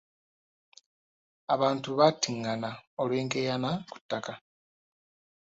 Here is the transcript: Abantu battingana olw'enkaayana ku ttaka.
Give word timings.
Abantu 1.53 1.89
battingana 1.99 2.69
olw'enkaayana 3.01 3.69
ku 3.91 3.97
ttaka. 4.01 4.33